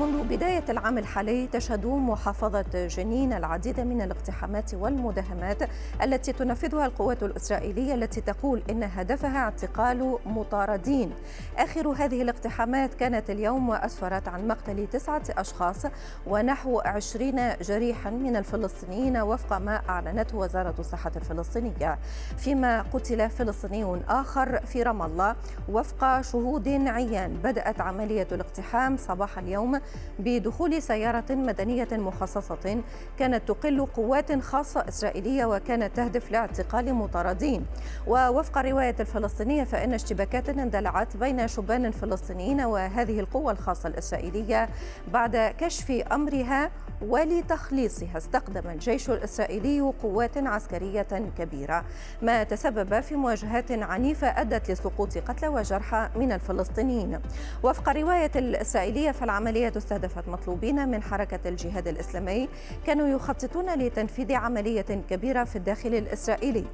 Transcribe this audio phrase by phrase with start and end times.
[0.00, 5.58] منذ بداية العام الحالي تشهد محافظة جنين العديد من الاقتحامات والمداهمات
[6.02, 11.12] التي تنفذها القوات الإسرائيلية التي تقول إن هدفها اعتقال مطاردين.
[11.58, 15.86] آخر هذه الاقتحامات كانت اليوم وأسفرت عن مقتل تسعة أشخاص
[16.26, 21.98] ونحو عشرين جريحا من الفلسطينيين وفق ما أعلنته وزارة الصحة الفلسطينية.
[22.36, 25.36] فيما قتل فلسطيني آخر في رام الله
[25.68, 29.80] وفق شهود عيان بدأت عملية الاقتحام صباح اليوم
[30.18, 32.82] بدخول سيارة مدنية مخصصة
[33.18, 37.66] كانت تقل قوات خاصة إسرائيلية وكانت تهدف لاعتقال مطاردين.
[38.06, 44.68] ووفق رواية الفلسطينية فإن اشتباكات اندلعت بين شبان فلسطينيين وهذه القوة الخاصة الإسرائيلية
[45.12, 46.70] بعد كشف أمرها
[47.02, 51.06] ولتخليصها استخدم الجيش الإسرائيلي قوات عسكرية
[51.38, 51.84] كبيرة
[52.22, 57.20] ما تسبب في مواجهات عنيفة أدت لسقوط قتلى وجرحى من الفلسطينيين.
[57.62, 62.48] وفق رواية الإسرائيلية فالعملية استهدفت مطلوبين من حركة الجهاد الإسلامي
[62.86, 66.64] كانوا يخططون لتنفيذ عملية كبيرة في الداخل الإسرائيلي.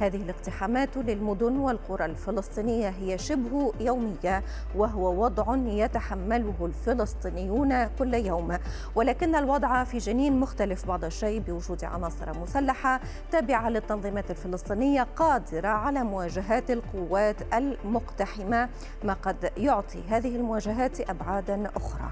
[0.00, 4.42] هذه الاقتحامات للمدن والقرى الفلسطينية هي شبه يومية
[4.76, 8.58] وهو وضع يتحمله الفلسطينيون كل يوم.
[8.94, 16.04] ولكن الوضع في جنين مختلف بعض الشيء بوجود عناصر مسلحة تابعة للتنظيمات الفلسطينية قادرة على
[16.04, 18.68] مواجهة القوات المقتحمة
[19.04, 22.10] ما قد يعطي هذه المواجهات أبعادا أخرى.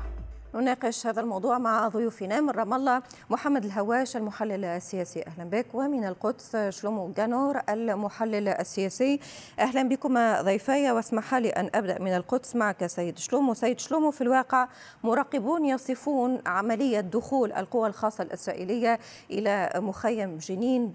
[0.55, 5.23] نناقش هذا الموضوع مع ضيوفنا من رام الله محمد الهواش المحلل السياسي.
[5.27, 5.67] أهلا بك.
[5.75, 9.21] ومن القدس شلومو جانور المحلل السياسي.
[9.59, 14.21] أهلا بكم ضيفي واسمح لي أن أبدأ من القدس معك سيد شلومو سيد شلومو في
[14.21, 14.69] الواقع
[15.05, 18.99] مراقبون يصفون عملية دخول القوى الخاصة الإسرائيلية
[19.31, 20.91] إلى مخيم جنين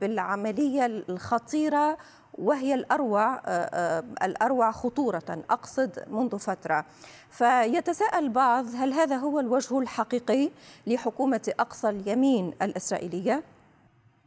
[0.00, 1.98] بالعملية الخطيرة
[2.38, 6.84] وهي الأروع آه، آه، الأروع خطورة أقصد منذ فترة.
[7.30, 10.50] فيتساءل البعض هل هذا هو الوجه الحقيقي
[10.86, 13.42] لحكومة أقصى اليمين الإسرائيلية؟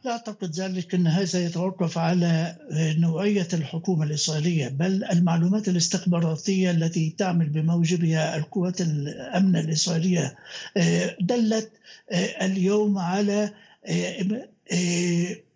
[0.03, 2.55] لا أعتقد ذلك أن هذا يتوقف على
[2.99, 10.35] نوعية الحكومة الإسرائيلية بل المعلومات الاستخباراتية التي تعمل بموجبها القوات الأمن الإسرائيلية
[10.77, 11.71] آه، دلت
[12.41, 13.53] اليوم على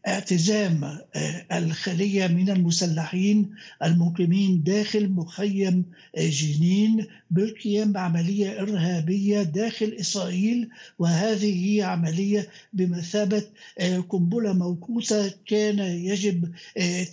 [0.07, 5.85] اعتزام آه، الخلية من المسلحين المقيمين داخل مخيم
[6.16, 10.69] آه، جنين بالقيام بعملية إرهابية داخل إسرائيل.
[10.99, 13.44] وهذه هي عملية بمثابة
[13.79, 16.51] آه، قنبلة موقوتة كان يجب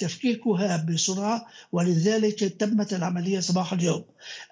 [0.00, 1.47] تفكيكها بسرعة.
[1.72, 4.04] ولذلك تمت العملية صباح اليوم.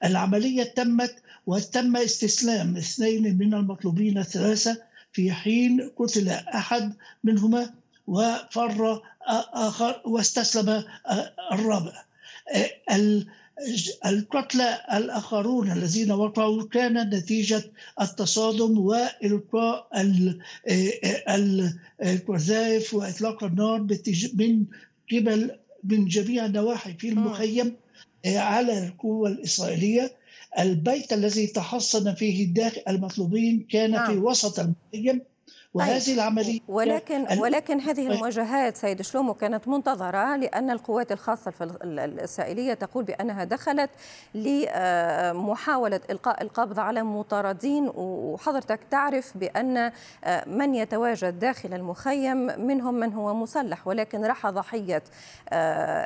[0.05, 1.15] العملية تمت
[1.47, 6.93] وتم استسلام اثنين من المطلوبين الثلاثة في حين قتل أحد
[7.25, 7.71] منهما
[8.11, 9.03] وفر
[9.55, 10.85] آخر واستسلم
[11.53, 12.05] الرابع
[14.07, 17.63] القتلى الآخرون الذين وقعوا كان نتيجة
[18.01, 19.89] التصادم وإلقاء
[22.03, 23.87] القذائف وإطلاق النار
[24.35, 24.65] من
[25.13, 25.51] قبل
[25.85, 27.77] من جميع النواحي في المخيم
[28.27, 30.13] على القوة الإسرائيلية.
[30.59, 34.07] البيت الذي تحصن فيه الداخل المطلوبين كان نعم.
[34.13, 35.21] في وسط المخيم.
[35.75, 36.15] وهذه طيب.
[36.15, 38.11] العملية ولكن ولكن هذه طيب.
[38.11, 41.53] المواجهات سيد شلومو كانت منتظرة لأن القوات الخاصة
[41.85, 43.91] الإسرائيلية تقول بأنها دخلت
[44.35, 49.93] لمحاولة إلقاء القبض على مطاردين وحضرتك تعرف بأن
[50.47, 52.37] من يتواجد داخل المخيم
[52.67, 55.03] منهم من هو مسلح ولكن راح ضحية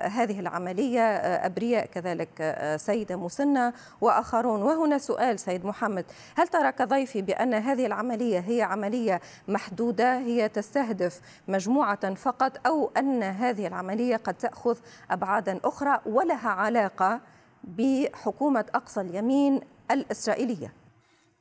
[0.03, 1.03] هذه العملية
[1.47, 6.05] أبرياء كذلك سيدة مسنة وآخرون وهنا سؤال سيد محمد
[6.37, 9.21] هل ترى كضيفي بأن هذه العملية هي عملية
[9.55, 14.77] محدودة هي تستهدف مجموعة فقط أو أن هذه العملية قد تأخذ
[15.11, 17.21] أبعادا أخرى ولها علاقة
[17.65, 19.61] بحكومة أقصى اليمين
[19.91, 20.73] الإسرائيلية.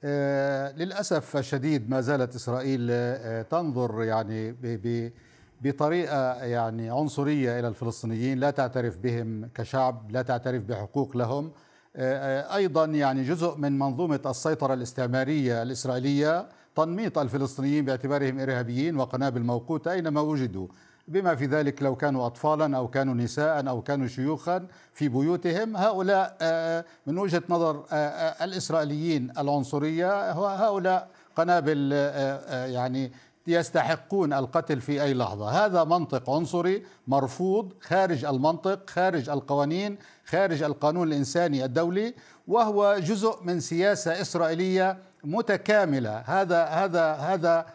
[0.03, 4.56] آه للأسف الشديد ما زالت إسرائيل آه تنظر يعني
[5.62, 11.51] بطريقة يعني عنصرية إلى الفلسطينيين لا تعترف بهم كشعب لا تعترف بحقوق لهم.
[11.95, 19.91] آه، أيضا يعني جزء من منظومة السيطرة الاستعمارية الإسرائيلية تنميط الفلسطينيين باعتبارهم إرهابيين وقنابل موقوتة
[19.91, 20.67] أينما وجدوا
[21.07, 25.77] بما في ذلك لو كانوا أطفالا أو كانوا نساء أو كانوا شيوخا في بيوتهم.
[25.77, 31.91] هؤلاء آه، من وجهة نظر آه، آه، الإسرائيليين العنصرية هؤلاء قنابل
[32.51, 33.11] يعني
[33.47, 35.65] يستحقون القتل في أي لحظة.
[35.65, 42.13] هذا منطق عنصري مرفوض خارج المنطق خارج القوانين خارج القانون الإنساني الدولي
[42.47, 46.23] وهو جزء من سياسة إسرائيلية متكاملة.
[46.25, 47.65] هذا هذا هذا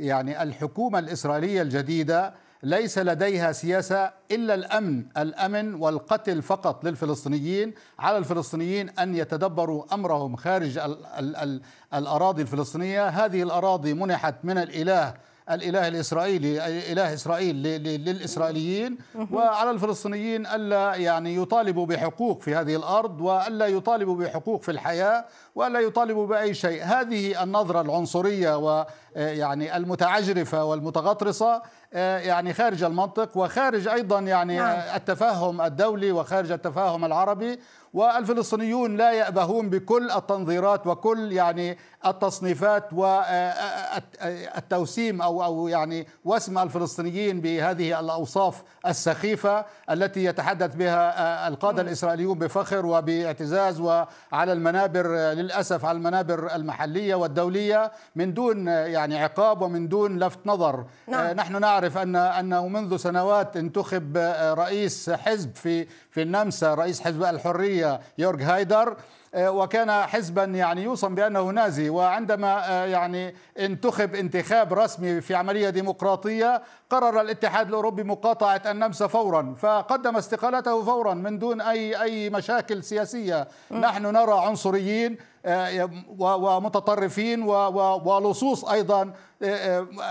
[0.00, 8.88] يعني الحكومة الإسرائيلية الجديدة ليس لديها سياسة إلا الأمن الأمن والقتل فقط للفلسطينيين على الفلسطينيين
[8.90, 11.60] أن يتدبروا أمرهم خارج ال ال ال
[11.94, 13.08] الأراضي الفلسطينية.
[13.08, 15.14] هذه الأراضي منحت من الإله
[15.50, 18.98] الإله الإسرائيلي إله إسرائيل للإسرائيليين
[19.32, 25.80] وعلى الفلسطينيين ألا يعني يطالبوا بحقوق في هذه الأرض وألا يطالبوا بحقوق في الحياة وألا
[25.80, 26.82] يطالبوا بأي شيء.
[26.84, 34.78] هذه النظرة العنصرية ويعني المتعجرفة والمتغطرسه يعني خارج المنطق وخارج أيضا يعني نعم.
[34.96, 37.58] التفاهم الدولي وخارج التفاهم العربي
[37.96, 42.92] والفلسطينيون لا يأبهون بكل التنظيرات وكل يعني التصنيفات
[44.52, 52.86] والتوسيم أو أو يعني وسم الفلسطينيين بهذه الأوصاف السخيفة التي يتحدث بها القادة الإسرائيليون بفخر
[52.86, 60.38] وباعتزاز وعلى المنابر للأسف على المنابر المحلية والدولية من دون يعني عقاب ومن دون لفت
[60.46, 61.36] نظر نعم.
[61.36, 64.16] نحن نعرف ان انه منذ سنوات انتخب
[64.58, 68.96] رئيس حزب في في النمسا رئيس حزب الحرية يورغ هايدر آه،
[69.34, 76.62] وكان حزبا يعني يوصم بأنه نازي وعندما آه، يعني انتخب انتخاب رسمي في عملية ديمقراطية
[76.90, 83.48] قرر الاتحاد الأوروبي مقاطعة النمسا فورا فقدم استقالته فورا من دون أي أي مشاكل سياسية
[83.70, 87.42] نحن نرى عنصريين آه، ومتطرفين
[88.04, 89.12] ولصوص أيضا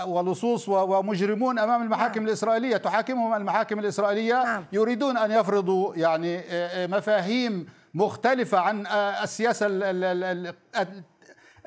[0.06, 2.28] ولصوص ومجرمون أمام المحاكم نعم.
[2.28, 4.64] الإسرائيلية تحاكمهم المحاكم الإسرائيلية نعم.
[4.72, 6.40] يريدون أن يفرضوا يعني
[6.86, 9.66] مفاهيم مختلفة عن آه، السياسة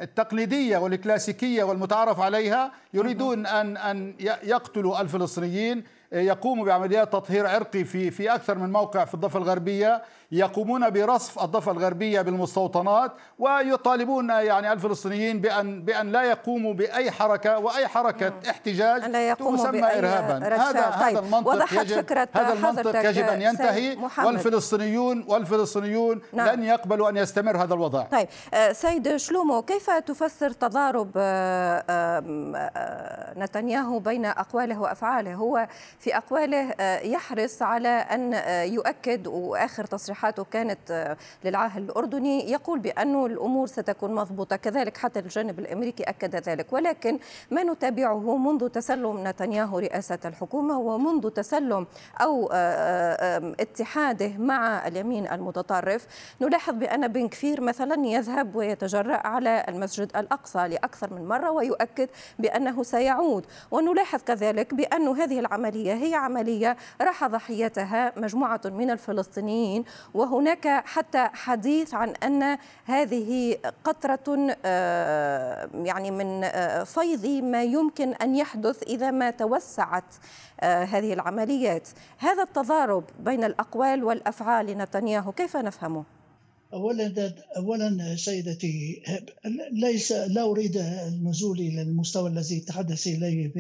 [0.02, 8.36] التقليدية والكلاسيكية والمتعارف عليها يريدون أن أن يقتلوا الفلسطينيين يقوموا بعمليات تطهير عرقي في في
[8.36, 15.82] أكثر من موقع في الضفة الغربية يقومون برصف الضفة الغربية بالمستوطنات ويطالبون يعني الفلسطينيين بان
[15.82, 20.56] بأن لا يقوموا بأي حركة وأي حركة احتجاج لا تسمى ارهابا.
[20.56, 21.18] هذا طيب.
[21.18, 26.48] هذا المنطق يجب فكرة هذا المنطق يجب أن ينتهي والفلسطينيون والفلسطينيون نعم.
[26.48, 28.04] لن يقبلوا أن يستمر هذا الوضع.
[28.04, 35.68] طيب آه، سيد شلومو كيف تفسر تضارب آه، آه، نتنياهو بين أقواله وأفعاله؟ هو
[36.00, 36.74] في أقواله
[37.04, 38.34] يحرص على أن
[38.74, 39.86] يؤكد وآخر
[40.20, 44.56] تصريحاته كانت آه، للعاهل الأردني يقول بأن الأمور ستكون مضبوطة.
[44.56, 46.74] كذلك حتى الجانب الأمريكي أكد ذلك.
[46.74, 47.20] ولكن
[47.52, 51.88] ما نتابعه منذ تسلم نتنياهو رئاسة الحكومة ومنذ تسلم
[52.22, 52.50] أو
[53.60, 56.08] اتحاده مع اليمين المتطرف
[56.42, 62.84] نلاحظ بأن بن كفير مثلا يذهب ويتجرأ على المسجد الأقصى لأكثر من مرة ويؤكد بأنه
[62.84, 63.46] سيعود.
[63.72, 71.94] ونلاحظ كذلك بأن هذه العملية هي عملية راح ضحيتها مجموعة من الفلسطينيين وهناك حتى حديث
[71.94, 79.32] عن أن هذه قطرة آه، يعني من آه، فيض ما يمكن أن يحدث إذا ما
[79.32, 80.16] توسعت
[80.60, 86.19] آه، هذه العمليات هذا التضارب بين الأقوال والأفعال لنتنياهو كيف نفهمه؟
[86.74, 89.04] اولا اولا سيدتي
[89.72, 93.52] ليس لا أريد النزول إلى المستوى الذي تحدث إليه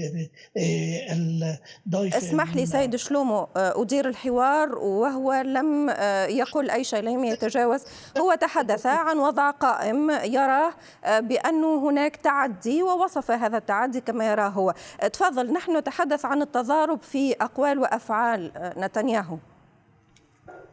[1.88, 5.90] الضيف اسمح لي سيد شلومو أدير الحوار وهو لم
[6.30, 7.82] يقل أي شيء لم يتجاوز.
[8.18, 10.74] هو تحدث عن وضع قائم يراه
[11.06, 14.74] بانه هناك تعدي ووصف هذا التعدي كما يراه هو.
[15.14, 19.38] تفضل نحن نتحدث عن التضارب في أقوال وأفعال نتنياهو.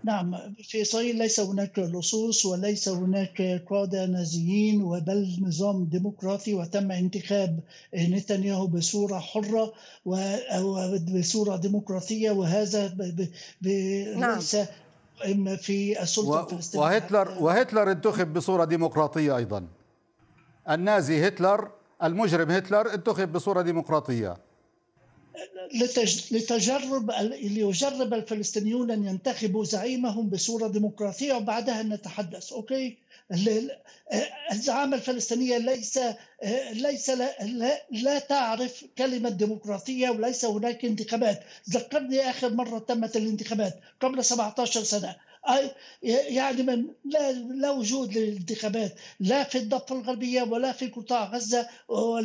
[0.07, 7.61] نعم في إسرائيل ليس هناك لصوص وليس هناك قادة نازيين وبل نظام ديمقراطي وتم انتخاب
[7.95, 9.73] نتنياهو بصورة حرة
[10.07, 13.29] وبصورة ديمقراطية وهذا ب...
[13.61, 13.69] ب...
[14.17, 14.39] نعم.
[14.39, 14.57] ليس
[15.57, 16.45] في السلطة و...
[16.45, 16.85] الفلسطينية.
[16.85, 19.67] وهتلر وهتلر انتخب بصورة ديمقراطية أيضا.
[20.71, 21.71] النازي هتلر
[22.03, 24.46] المجرم هتلر انتخب بصورة ديمقراطية.
[26.31, 32.97] لتجرب ليجرب الفلسطينيون أن ينتخبوا زعيمهم بصورة ديمقراطية وبعدها نتحدث أوكي؟
[34.53, 35.99] الزعامة الفلسطينية ليس
[36.73, 41.43] ليس لا, لا تعرف كلمة ديمقراطية وليس هناك انتخابات.
[41.71, 45.17] ذكرني آخر مرة تمت الانتخابات قبل 17 سنة.
[46.03, 51.69] يعني من لا, لا وجود للانتخابات لا في الضفة الغربية ولا في قطاع غزة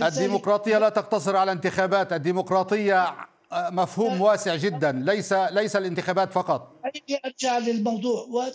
[0.02, 3.16] الديمقراطية لا تقتصر على انتخابات الديمقراطية
[3.54, 4.92] مفهوم واسع جدا.
[4.92, 6.82] ليس ليس الانتخابات فقط.
[7.26, 8.48] أرجع للموضوع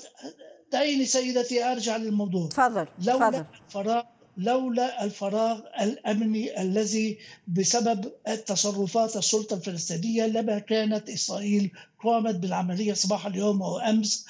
[0.73, 2.49] دعيني سيدتي أرجع للموضوع.
[2.49, 4.02] تفضل لولا الفراغ
[4.37, 8.12] لولا الفراغ الأمني الذي بسبب
[8.47, 11.71] تصرفات السلطة الفلسطينية لما كانت إسرائيل
[12.05, 14.26] قامت بالعملية صباح اليوم وأمس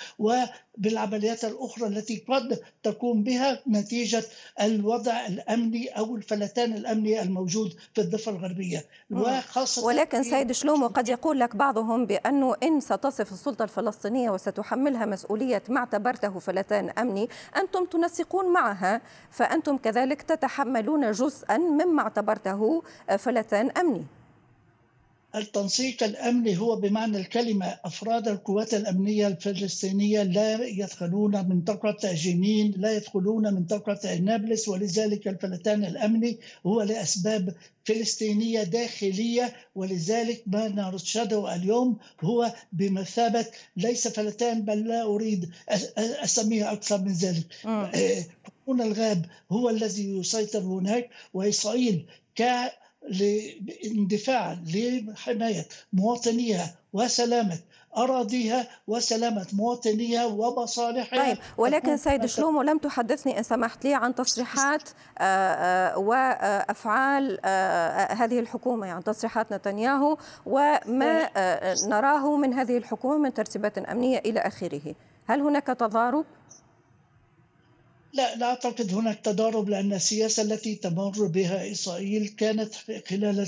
[0.79, 4.25] وبالعمليات الأخرى التي قد تقوم بها نتيجة
[4.61, 8.87] الوضع الأمني أو الفلتان الأمني الموجود في الضفة الغربية.
[9.11, 15.63] وخاصة ولكن سيد شلومو قد يقول لك بعضهم بأنه إن ستصف السلطة الفلسطينية وستحملها مسؤولية
[15.69, 22.83] ما اعتبرته فلتان أمني أنتم تنسقون معها فأنتم كذلك تتحملون جزءا مما اعتبرته
[23.19, 24.07] فلتان أمني.
[25.37, 27.79] التنسيق الأمني هو بمعنى الكلمة.
[27.85, 36.39] أفراد القوات الأمنية الفلسطينية لا يدخلون منطقة جنين لا يدخلون منطقة نابلس ولذلك الفلتان الأمني
[36.67, 39.53] هو لأسباب فلسطينية داخلية.
[39.75, 45.51] ولذلك ما نرشده اليوم هو بمثابة ليس فلتان بل لا أريد
[45.99, 47.45] أسميه أكثر من ذلك.
[48.67, 52.07] قانون الغاب هو الذي يسيطر هناك وإسرائيل
[52.39, 52.43] ك
[53.09, 57.59] لاندفاع لحماية مواطنيها وسلامة
[57.97, 61.25] أراضيها وسلامة مواطنيها ومصالحها.
[61.25, 64.83] طيب ولكن سيد شلومو لم تحدثني إن سمحت لي عن تصريحات
[65.19, 71.31] آه، آه، وأفعال آه، هذه الحكومة يعني تصريحات نتنياهو وما
[71.89, 74.95] نراه من هذه الحكومة من ترتيبات أمنية إلى آخره.
[75.27, 76.25] هل هناك تضارب؟
[78.13, 82.75] لا لا أعتقد هناك تضارب لأن السياسة التي تمر بها إسرائيل كانت
[83.09, 83.47] خلال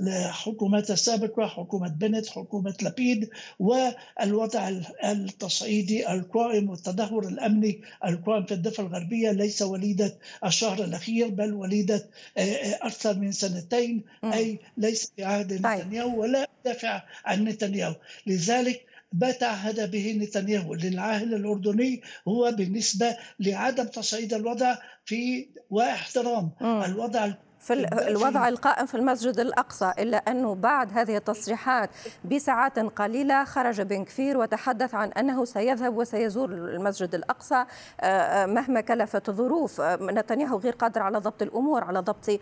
[0.00, 4.72] الحكومات السابقة حكومة بنت حكومة لبيد والوضع
[5.04, 9.30] التصعيدي القائم والتدهور الأمني القائم في الضفة الغربية.
[9.30, 12.06] ليس وليدة الشهر الأخير بل وليدة
[12.38, 14.04] آه، أكثر من سنتين.
[14.24, 15.66] أي ليس في عهد طيب.
[15.66, 17.94] نتنياهو ولا دافع عن نتنياهو.
[18.26, 27.32] لذلك ما تعهد به نتنياهو للعاهل الأردني هو بالنسبة لعدم تصعيد الوضع في واحترام الوضع
[27.62, 27.72] في
[28.08, 31.90] الوضع القائم في المسجد الأقصى إلا أنه بعد هذه التصريحات
[32.24, 37.64] بساعات قليلة خرج بن كفير وتحدث عن أنه سيذهب وسيزور المسجد الأقصى
[38.00, 42.40] آه، آه، مهما كلفت الظروف آه، نتنياهو غير قادر على ضبط الأمور على ضبط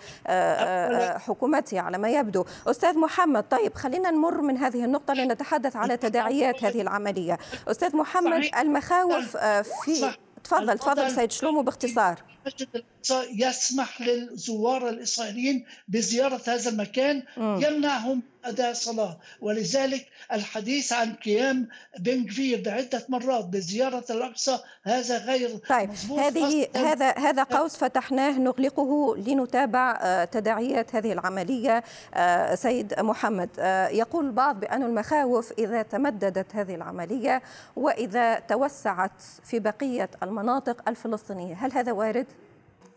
[1.21, 2.45] حكومته على ما يبدو.
[2.67, 7.39] أستاذ محمد طيب خلينا نمر من هذه النقطة لنتحدث على تداعيات هذه العملية.
[7.69, 10.11] أستاذ محمد المخاوف في
[10.45, 12.23] تفضل تفضل سيد شلومو باختصار.
[12.47, 19.19] المسجد الأقصى يسمح للزوار الإسرائيليين بزيارة هذا المكان يمنعهم أداء الصلاة.
[19.41, 21.69] ولذلك الحديث عن قيام
[21.99, 29.17] بن كفير بعدة مرات بزيارة الأقصى هذا غير طيب هذه هذا هذا قوس فتحناه نغلقه
[29.17, 33.49] لنتابع آه، تداعيات هذه العملية آه، سيد محمد.
[33.59, 37.43] آه، يقول البعض بأن المخاوف إذا تمددت هذه العملية
[37.77, 42.27] وإذا توسعت في بقية المناطق الفلسطينية هل هذا وارد؟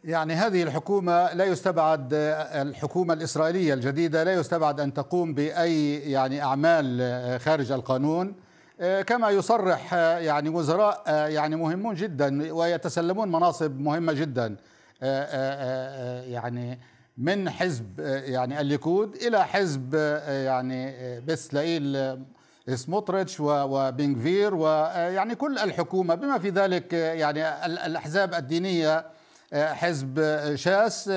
[0.03, 7.39] يعني هذه الحكومة لا يستبعد الحكومة الإسرائيلية الجديدة لا يستبعد أن تقوم بأي يعني أعمال
[7.41, 8.35] خارج القانون
[9.07, 14.55] كما يصرح يعني وزراء يعني مهمون جدا ويتسلمون مناصب مهمة جدا
[16.31, 16.79] يعني
[17.17, 19.93] من حزب يعني الليكود إلى حزب
[20.27, 22.17] يعني بتسلئيل
[22.75, 29.05] سموتريتش وبن غفير ويعني كل الحكومة بما في ذلك يعني الأحزاب الدينية
[29.53, 30.21] حزب
[30.55, 31.11] شاس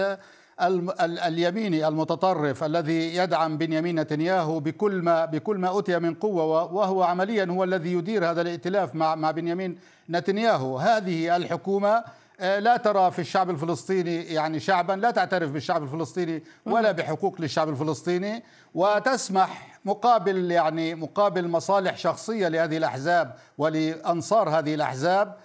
[0.60, 7.44] اليميني المتطرف الذي يدعم بنيامين نتنياهو بكل ما بكل ما اوتي من قوة وهو عمليا
[7.44, 9.78] هو الذي يدير هذا الائتلاف مع مع بنيامين
[10.10, 10.78] نتنياهو.
[10.78, 12.04] هذه الحكومة
[12.40, 17.68] آه، لا ترى في الشعب الفلسطيني يعني شعبا لا تعترف بالشعب الفلسطيني ولا بحقوق للشعب
[17.68, 18.42] الفلسطيني.
[18.74, 25.36] وتسمح مقابل يعني مقابل مصالح شخصية لهذه الأحزاب ولأنصار هذه الأحزاب آه،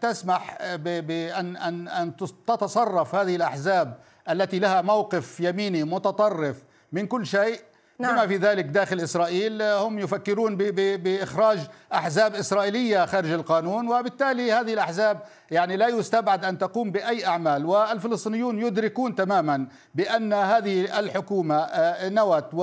[0.00, 2.16] تسمح بأن أن أن
[2.46, 3.98] تتصرف هذه الأحزاب
[4.30, 6.56] التي لها موقف يميني متطرف
[6.92, 7.60] من كل شيء.
[7.98, 8.14] نعم.
[8.14, 11.58] بما في ذلك داخل إسرائيل هم يفكرون بإخراج
[11.94, 17.66] أحزاب إسرائيلية خارج القانون وبالتالي هذه الأحزاب يعني لا يستبعد أن تقوم بأي أعمال.
[17.66, 21.66] والفلسطينيون يدركون تماما بأن هذه الحكومة
[22.02, 22.54] نوت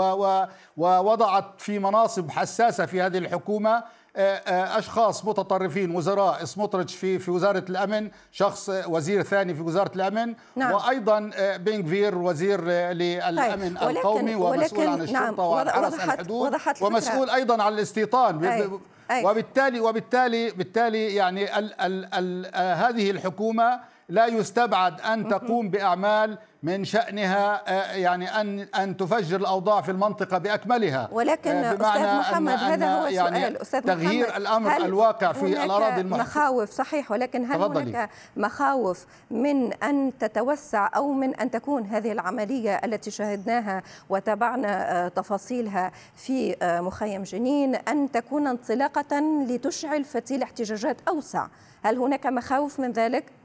[0.78, 3.70] ووضعت في مناصب حساسة في هذه الحكومة.
[3.70, 3.84] آه، آه،
[4.16, 10.72] أشخاص متطرفين وزراء سموتريتش في في وزارة الأمن شخص وزير ثاني في وزارة الأمن نعم.
[10.72, 12.62] وأيضا آه، بن غفير وزير
[12.92, 13.90] للأمن طيب.
[13.90, 15.40] القومي ومسؤول عن الشرطة نعم.
[15.40, 18.70] وعن حرس الحدود ومسؤول أيضا عن الاستيطان أي.
[19.12, 19.26] أي.
[19.26, 26.86] وبالتالي وبالتالي بالتالي يعني ال ال ال هذه الحكومة لا يستبعد أن تقوم بأعمال من
[26.86, 32.58] شأنها آه، يعني أن أن تفجر الأوضاع في المنطقة بأكملها ولكن آه، أستاذ محمد أن
[32.58, 37.46] هذا هو يعني السؤال أستاذ تغيير محمد الأمر الواقع في الأراضي المحتلة مخاوف صحيح ولكن
[37.46, 37.64] هل.
[37.64, 45.08] هناك مخاوف من أن تتوسع أو من أن تكون هذه العملية التي شاهدناها وتابعنا آه،
[45.08, 51.48] تفاصيلها في مخيم جنين أن تكون انطلاقة لتشعل فتيل احتجاجات أوسع
[51.84, 53.39] هل هناك مخاوف من ذلك؟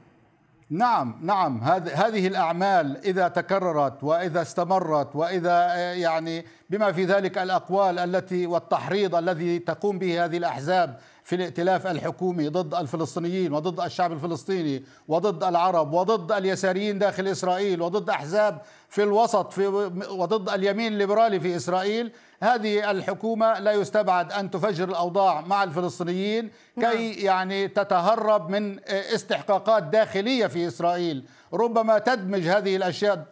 [0.69, 1.59] نعم نعم.
[1.93, 9.15] هذه الأعمال إذا تكررت وإذا استمرت وإذا آه، يعني بما في ذلك الأقوال التي والتحريض
[9.15, 15.93] الذي تقوم به هذه الأحزاب في الائتلاف الحكومي ضد الفلسطينيين وضد الشعب الفلسطيني وضد العرب
[15.93, 19.67] وضد اليساريين داخل إسرائيل وضد أحزاب في الوسط في
[20.09, 22.11] وضد اليمين الليبرالي في إسرائيل
[22.43, 27.25] هذه الحكومة لا يستبعد أن تفجر الأوضاع مع الفلسطينيين كي نعم.
[27.25, 31.25] يعني تتهرب من استحقاقات داخلية في إسرائيل.
[31.53, 33.25] ربما تدمج هذه الأشياء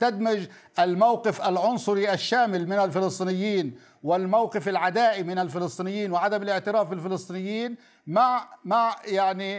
[0.00, 0.46] تدمج
[0.78, 7.76] الموقف العنصري الشامل من الفلسطينيين والموقف العدائي من الفلسطينيين وعدم الاعتراف بالفلسطينيين
[8.06, 9.58] مع مع يعني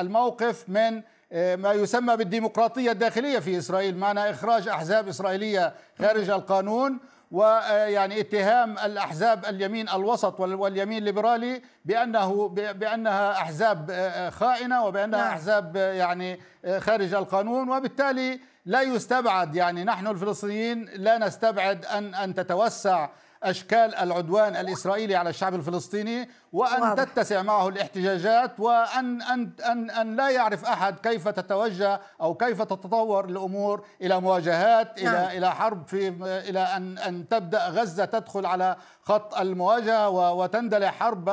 [0.00, 6.98] الموقف من ما يسمى بالديمقراطية الداخلية في إسرائيل معنى إخراج أحزاب إسرائيلية خارج القانون.
[7.32, 13.90] ويعني اتهام الأحزاب اليمين الوسط واليمين الليبرالي بأنه بأنها أحزاب
[14.32, 15.30] خائنة وبأنها نعم.
[15.30, 16.40] أحزاب يعني
[16.78, 23.08] خارج القانون وبالتالي لا يستبعد يعني نحن الفلسطينيين لا نستبعد أن أن تتوسع
[23.42, 27.04] أشكال العدوان الإسرائيلي على الشعب الفلسطيني وأن واضح.
[27.04, 33.24] تتسع معه الاحتجاجات وأن أن أن أن لا يعرف أحد كيف تتوجه أو كيف تتطور
[33.24, 35.14] الأمور إلى مواجهات نعم.
[35.14, 36.08] إلى إلى حرب في
[36.48, 41.30] إلى أن أن تبدأ غزة تدخل على خط المواجهة وتندلع حرب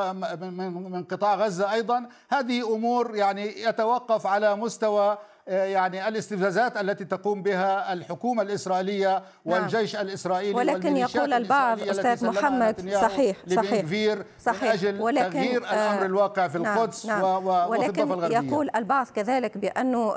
[0.72, 7.92] من قطاع غزة أيضا هذه أمور يعني يتوقف على مستوى يعني الاستفزازات التي تقوم بها
[7.92, 9.22] الحكومة الإسرائيلية نعم.
[9.44, 10.06] والجيش نعم.
[10.06, 13.84] الإسرائيلي ولكن يقول البعض أستاذ محمد صحيح صحيح
[14.38, 18.70] صحيح من أجل ولكن تغيير الأمر الواقع في نعم القدس نعم وفي الضفة الغربية يقول
[18.76, 20.14] البعض كذلك بأنه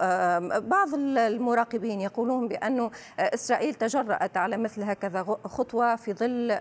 [0.59, 6.59] بعض المراقبين يقولون بأنه إسرائيل تجرأت على مثل هكذا خطوة في ظل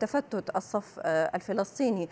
[0.00, 2.08] تفتت الصف الفلسطيني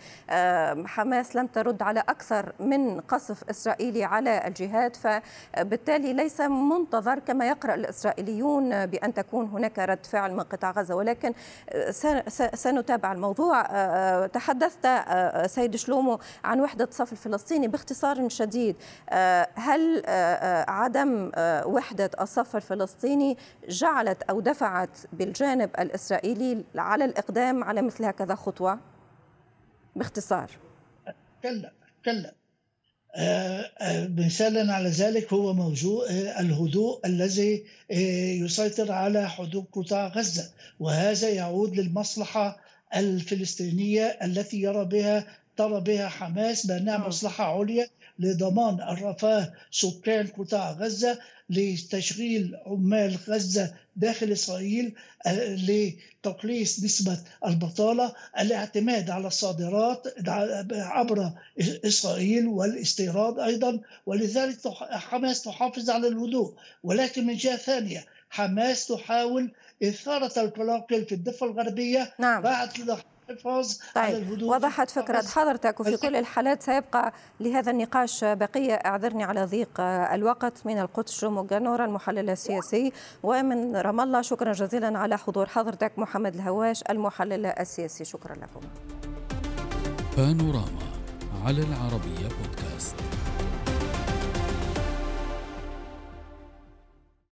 [0.85, 7.47] حماس لم ترد على أكثر من قصف إسرائيلي على الجهاد فبالتالي وبالتالي ليس منتظر كما
[7.47, 11.33] يقرأ الإسرائيليون بأن تكون هناك رد فعل من قطاع غزة ولكن
[12.53, 13.61] سنتابع الموضوع.
[14.25, 14.87] تحدثت
[15.45, 18.75] سيد شلومو عن وحدة الصف الفلسطيني باختصار شديد.
[19.55, 20.03] هل
[20.67, 21.31] عدم
[21.65, 23.37] وحدة الصف الفلسطيني
[23.69, 28.79] جعلت أو دفعت بالجانب الإسرائيلي على الإقدام على مثل هكذا خطوة؟
[29.95, 30.51] باختصار.
[31.43, 31.71] كلا
[32.05, 32.29] كلا.
[32.29, 32.46] آه، آه،
[34.17, 37.63] مثالا على ذلك هو موضوع آه، الهدوء الذي
[38.43, 40.49] يسيطر على حدود قطاع غزة.
[40.79, 42.57] وهذا يعود للمصلحة
[42.95, 45.27] الفلسطينية التي يرى بها
[45.57, 47.87] ترى بها حماس بأنها مصلحة عليا
[48.19, 51.19] لضمان الرفاه سكان قطاع غزة.
[51.49, 60.07] لتشغيل عمال غزة داخل إسرائيل آه، لتقليص نسبة البطالة الاعتماد على الصادرات
[60.71, 61.31] عبر
[61.85, 64.57] إسرائيل والاستيراد أيضا ولذلك
[64.91, 69.51] حماس تحافظ على الهدوء ولكن من جهة ثانية حماس تحاول
[69.83, 72.41] إثارة القلاقل في الضفة الغربية نعم.
[72.41, 72.69] بعد
[73.29, 74.03] الحفاظ طيب.
[74.05, 74.55] على الهدوء.
[74.55, 80.65] وضحت فكرة حضرتك وفي كل الحالات سيبقى لهذا النقاش بقية أعذرني على ضيق الوقت.
[80.65, 82.91] من القدس جومو جانورا المحلل السياسي
[83.23, 88.61] ومن رام الله شكرا جزيلا على حضور حضرتك محمد الهواش المحلل السياسي شكرا لكم.
[90.17, 90.87] بانوراما
[91.45, 92.27] على العربية